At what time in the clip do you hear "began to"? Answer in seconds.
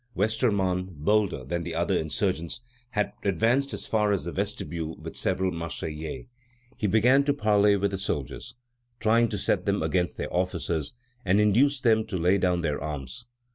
6.87-7.35